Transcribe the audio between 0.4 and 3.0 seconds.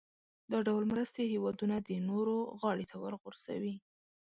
دا ډول مرستې هېوادونه د نورو غاړې ته